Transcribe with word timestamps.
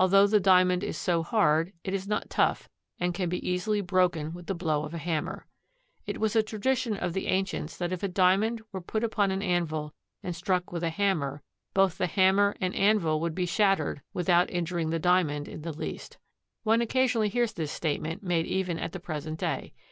Although 0.00 0.26
the 0.26 0.40
Diamond 0.40 0.82
is 0.82 0.96
so 0.98 1.22
hard, 1.22 1.72
it 1.84 1.94
is 1.94 2.08
not 2.08 2.28
tough, 2.28 2.68
and 2.98 3.14
can 3.14 3.28
be 3.28 3.48
easily 3.48 3.80
broken 3.80 4.32
with 4.32 4.48
the 4.48 4.54
blow 4.56 4.82
of 4.84 4.92
a 4.92 4.98
hammer. 4.98 5.46
It 6.06 6.18
was 6.18 6.34
a 6.34 6.42
tradition 6.42 6.96
of 6.96 7.12
the 7.12 7.28
ancients 7.28 7.76
that 7.76 7.92
if 7.92 8.02
a 8.02 8.08
Diamond 8.08 8.62
were 8.72 8.80
put 8.80 9.04
upon 9.04 9.30
an 9.30 9.42
anvil 9.42 9.94
and 10.24 10.34
struck 10.34 10.72
with 10.72 10.82
a 10.82 10.90
hammer, 10.90 11.40
both 11.72 11.98
hammer 11.98 12.56
and 12.60 12.74
anvil 12.74 13.20
would 13.20 13.36
be 13.36 13.46
shattered 13.46 14.02
without 14.12 14.50
injuring 14.50 14.90
the 14.90 14.98
Diamond 14.98 15.46
in 15.46 15.62
the 15.62 15.72
least. 15.72 16.18
One 16.64 16.80
occasionally 16.80 17.28
hears 17.28 17.52
this 17.52 17.70
statement 17.70 18.24
made 18.24 18.46
even 18.46 18.80
at 18.80 18.90
the 18.90 18.98
present 18.98 19.38
day. 19.38 19.72